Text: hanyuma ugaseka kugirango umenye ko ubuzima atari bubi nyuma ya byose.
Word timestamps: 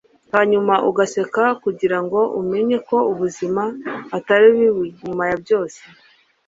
hanyuma 0.35 0.73
ugaseka 0.89 1.43
kugirango 1.63 2.19
umenye 2.41 2.77
ko 2.87 2.97
ubuzima 3.11 3.63
atari 4.17 4.47
bubi 4.55 4.87
nyuma 5.05 5.23
ya 5.29 5.37
byose. 5.43 5.79